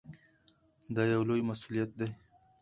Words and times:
دا 0.95 1.03
یو 1.13 1.21
لوی 1.29 1.41
مسؤلیت 1.49 1.89
دی. 1.99 2.07